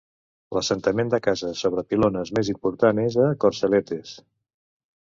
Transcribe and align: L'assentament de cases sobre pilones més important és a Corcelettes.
L'assentament 0.55 1.11
de 1.15 1.19
cases 1.27 1.61
sobre 1.65 1.83
pilones 1.91 2.33
més 2.39 2.51
important 2.55 3.05
és 3.07 3.21
a 3.27 3.31
Corcelettes. 3.45 4.21